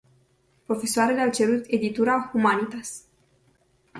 Profesoarele 0.65 1.19
au 1.21 1.29
cerut 1.31 1.63
editura 1.69 2.31
Humanitas. 2.33 2.95